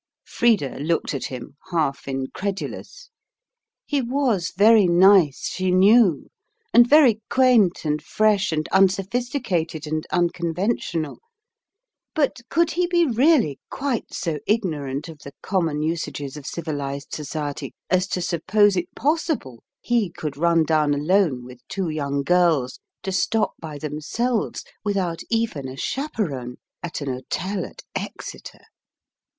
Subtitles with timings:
[0.25, 3.11] Frida looked at him, half incredulous.
[3.85, 6.31] He was very nice, she knew,
[6.73, 11.19] and very quaint and fresh and unsophisticated and unconventional;
[12.15, 17.71] but could he be really quite so ignorant of the common usages of civilised society
[17.91, 23.11] as to suppose it possible he could run down alone with two young girls to
[23.11, 28.63] stop by themselves, without even a chaperon, at an hotel at Exeter?